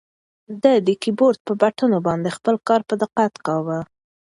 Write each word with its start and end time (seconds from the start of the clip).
ده 0.61 0.73
د 0.87 0.89
کیبورډ 1.01 1.39
په 1.47 1.53
بټنو 1.61 1.97
باندې 2.07 2.35
خپل 2.37 2.55
کار 2.67 2.81
په 2.89 2.95
دقت 3.01 3.33
کاوه. 3.45 3.79